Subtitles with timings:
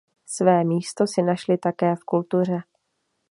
[0.25, 2.57] Své místo si našly také v kultuře.